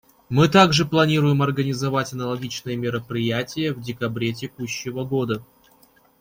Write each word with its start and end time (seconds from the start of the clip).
Мы 0.29 0.49
также 0.49 0.85
планируем 0.85 1.43
организовать 1.43 2.11
аналогичное 2.11 2.75
мероприятие 2.75 3.71
в 3.71 3.81
декабре 3.81 4.33
текущего 4.33 5.03
года. 5.05 5.45